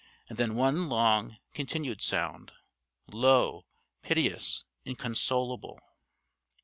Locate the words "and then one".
0.29-0.89